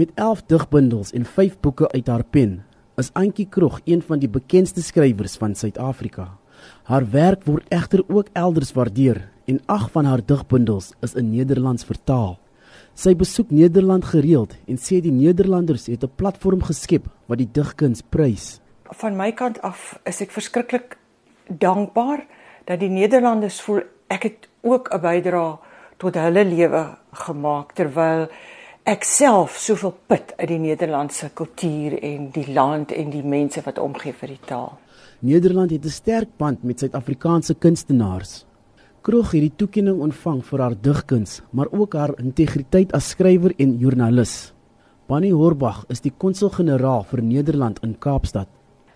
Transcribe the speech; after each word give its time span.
Met 0.00 0.10
11 0.14 0.42
digbundels 0.48 1.10
en 1.12 1.24
5 1.28 1.58
boeke 1.60 1.90
uit 1.92 2.06
haar 2.06 2.22
pen, 2.24 2.64
is 2.96 3.10
Antjie 3.12 3.44
Krog 3.48 3.80
een 3.84 4.00
van 4.02 4.18
die 4.18 4.28
bekendste 4.32 4.80
skrywers 4.82 5.34
van 5.36 5.52
Suid-Afrika. 5.54 6.38
Haar 6.88 7.04
werk 7.10 7.42
word 7.44 7.66
egter 7.68 8.00
ook 8.08 8.30
elders 8.32 8.72
waardeer 8.72 9.18
en 9.44 9.58
8 9.66 9.90
van 9.92 10.08
haar 10.08 10.22
digbundels 10.24 10.94
is 11.04 11.12
in 11.20 11.28
Nederlands 11.34 11.84
vertaal. 11.84 12.38
Sy 12.96 13.12
besoek 13.12 13.50
Nederland 13.52 14.08
gereeld 14.08 14.54
en 14.64 14.80
sê 14.80 15.02
die 15.04 15.12
Nederlanders 15.12 15.84
het 15.92 16.04
'n 16.04 16.16
platform 16.16 16.62
geskep 16.62 17.04
wat 17.26 17.38
die 17.38 17.50
digkuns 17.52 18.00
prys. 18.00 18.60
Van 18.84 19.16
my 19.16 19.32
kant 19.32 19.60
af 19.62 20.00
is 20.04 20.20
ek 20.20 20.30
verskriklik 20.30 20.96
dankbaar 21.44 22.24
dat 22.64 22.80
die 22.80 22.88
Nederlanders 22.88 23.60
voel 23.60 23.82
ek 24.08 24.22
het 24.22 24.48
ook 24.62 24.88
'n 24.94 25.00
bydrae 25.00 25.58
tot 25.98 26.14
hulle 26.14 26.44
lewe 26.44 26.96
gemaak 27.12 27.72
terwyl 27.72 28.28
ek 28.90 29.04
self 29.06 29.54
soveel 29.62 29.92
put 30.10 30.32
uit 30.34 30.48
die 30.50 30.58
Nederlandse 30.58 31.28
kultuur 31.38 31.92
en 32.02 32.24
die 32.34 32.48
land 32.50 32.90
en 32.90 33.12
die 33.12 33.22
mense 33.22 33.62
wat 33.62 33.78
omgee 33.78 34.10
vir 34.18 34.32
die 34.32 34.40
taal. 34.48 34.72
Nederland 35.22 35.70
het 35.70 35.84
'n 35.84 35.94
sterk 35.94 36.30
band 36.38 36.64
met 36.64 36.80
Suid-Afrikaanse 36.80 37.54
kunstenaars. 37.54 38.44
Kroeg 39.02 39.30
het 39.32 39.40
die 39.40 39.56
toekenning 39.56 40.00
ontvang 40.00 40.42
vir 40.44 40.60
haar 40.60 40.74
digkuns, 40.80 41.42
maar 41.52 41.68
ook 41.70 41.94
haar 41.94 42.18
integriteit 42.18 42.92
as 42.92 43.08
skrywer 43.08 43.54
en 43.58 43.78
joernalis. 43.78 44.52
Bonnie 45.06 45.34
Horbach 45.34 45.84
is 45.88 46.00
die 46.00 46.12
konsul-generaal 46.18 47.04
vir 47.04 47.22
Nederland 47.22 47.78
in 47.82 47.98
Kaapstad. 47.98 48.48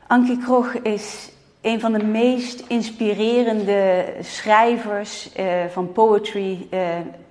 Ankie 0.08 0.38
Kroeg 0.38 0.74
is 0.82 1.30
een 1.64 1.80
van 1.80 1.92
de 1.92 2.04
meest 2.04 2.64
inspirerende 2.68 4.04
schrijvers 4.20 5.30
uh, 5.38 5.46
van 5.70 5.92
poetry 5.92 6.66
uh, 6.70 6.80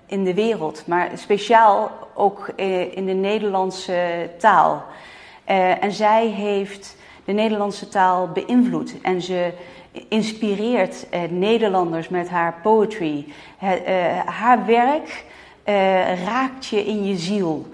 in 0.06 0.24
de 0.24 0.34
wereld, 0.34 0.84
maar 0.88 1.12
speciaal 1.16 1.92
ook 2.14 2.50
uh, 2.58 2.98
in 2.98 3.06
de 3.06 3.14
Nederlandse 3.14 4.30
taal. 4.38 4.84
en 5.80 5.92
zij 5.92 6.28
heeft 6.28 6.98
de 7.26 7.32
Nederlandse 7.32 7.88
taal 7.88 8.28
beïnvloed 8.28 8.96
en 9.02 9.22
ze 9.22 9.52
inspireert 10.08 11.08
Nederlanders 11.30 12.10
met 12.10 12.30
haar 12.30 12.56
poetry. 12.62 13.26
haar 14.26 14.66
werk 14.66 15.26
raakt 16.26 16.66
je 16.66 16.86
in 16.86 17.06
je 17.06 17.18
ziel. 17.18 17.66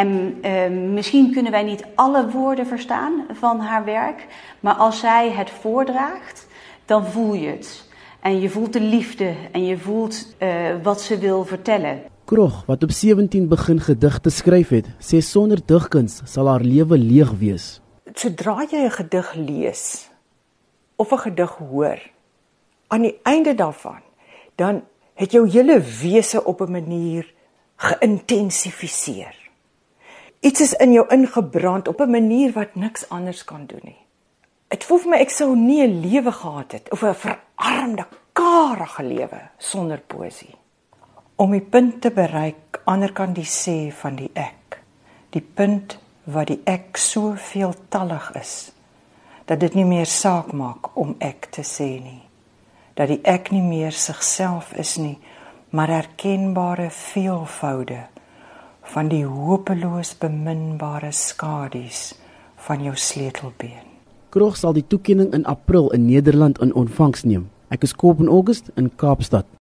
En 0.00 0.38
uh, 0.44 0.92
misschien 0.92 1.32
kunnen 1.32 1.52
wij 1.52 1.62
niet 1.62 1.84
alle 1.94 2.30
woorden 2.30 2.66
verstaan 2.66 3.26
van 3.32 3.60
haar 3.60 3.84
werk, 3.84 4.26
maar 4.60 4.74
als 4.74 5.00
zij 5.00 5.30
het 5.30 5.50
voordraagt, 5.50 6.46
dan 6.84 7.06
voel 7.06 7.34
je 7.34 7.48
het. 7.48 7.88
En 8.20 8.40
je 8.40 8.50
voelt 8.50 8.72
de 8.72 8.80
liefde 8.80 9.34
en 9.52 9.64
je 9.64 9.78
voelt 9.78 10.26
uh, 10.38 10.48
wat 10.82 11.00
ze 11.00 11.18
wil 11.18 11.44
vertellen. 11.44 12.02
Krog, 12.24 12.62
wat 12.66 12.82
op 12.82 12.90
17 12.90 13.48
begin 13.48 13.80
gedigte 13.80 14.30
skryf 14.30 14.68
het, 14.68 14.86
sê 14.98 15.18
sonder 15.18 15.58
digkuns 15.64 16.20
sal 16.24 16.48
haar 16.48 16.60
lewe 16.60 16.98
leeg 16.98 17.30
wees. 17.38 17.80
Sodra 18.12 18.66
jy 18.70 18.84
'n 18.84 18.90
gedig 18.90 19.34
lees 19.34 20.08
of 20.96 21.12
'n 21.12 21.18
gedig 21.18 21.50
hoor, 21.56 22.00
aan 22.86 23.02
die 23.02 23.18
einde 23.22 23.54
daarvan, 23.54 24.00
dan 24.54 24.82
het 25.14 25.32
jou 25.32 25.48
hele 25.50 25.80
wese 26.02 26.44
op 26.44 26.60
'n 26.60 26.70
manier 26.70 27.34
geïntensifiseer. 27.76 29.39
Iets 30.40 30.60
is 30.60 30.72
in 30.80 30.92
jou 30.92 31.04
ingebrand 31.12 31.88
op 31.88 32.00
'n 32.00 32.10
manier 32.10 32.52
wat 32.52 32.74
niks 32.74 33.08
anders 33.08 33.44
kan 33.44 33.66
doen 33.66 33.80
nie. 33.82 34.06
Dit 34.68 34.84
voel 34.84 34.98
vir 34.98 35.10
my 35.10 35.16
ek 35.16 35.30
sou 35.30 35.56
nie 35.56 35.82
'n 35.82 36.00
lewe 36.00 36.32
gehad 36.32 36.72
het 36.72 36.90
of 36.90 37.02
'n 37.02 37.14
verarmde, 37.14 38.06
karige 38.32 39.02
lewe 39.02 39.40
sonder 39.58 40.00
poesie. 40.06 40.54
Om 41.36 41.50
die 41.50 41.60
punt 41.60 42.00
te 42.00 42.10
bereik 42.10 42.80
ander 42.84 43.12
kan 43.12 43.32
die 43.32 43.44
sê 43.44 43.92
van 43.92 44.16
die 44.16 44.30
ek. 44.32 44.82
Die 45.30 45.46
punt 45.54 45.98
waar 46.24 46.44
die 46.44 46.60
ek 46.64 46.96
so 46.96 47.34
veeltallig 47.36 48.32
is 48.34 48.72
dat 49.44 49.60
dit 49.60 49.74
nie 49.74 49.84
meer 49.84 50.06
saak 50.06 50.52
maak 50.52 50.96
om 50.96 51.14
ek 51.18 51.46
te 51.50 51.62
sê 51.62 52.02
nie. 52.02 52.22
Dat 52.94 53.08
die 53.08 53.20
ek 53.22 53.50
nie 53.50 53.62
meer 53.62 53.92
sigself 53.92 54.72
is 54.72 54.96
nie, 54.96 55.18
maar 55.70 55.88
erkenbare 55.88 56.90
veelvoude 56.90 58.06
van 58.90 59.10
die 59.10 59.22
hopeloos 59.22 60.16
beminbare 60.18 61.12
skadu's 61.14 62.10
van 62.66 62.82
jou 62.82 62.96
sleutelbeen. 62.98 63.86
Krog 64.34 64.56
sal 64.58 64.74
die 64.74 64.86
toekenning 64.86 65.32
in 65.34 65.46
April 65.50 65.90
in 65.94 66.06
Nederland 66.06 66.58
in 66.62 66.74
ontvangs 66.74 67.24
neem. 67.26 67.48
Ek 67.70 67.86
is 67.86 67.94
Koop 67.94 68.22
in 68.22 68.30
August 68.30 68.70
in 68.78 68.90
Kaapstad. 68.98 69.46